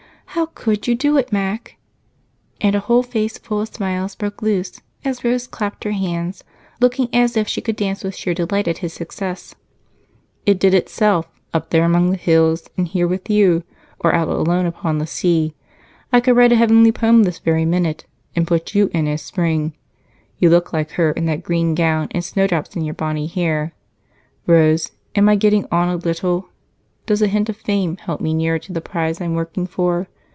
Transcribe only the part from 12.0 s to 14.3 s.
the hills, and here with you, or out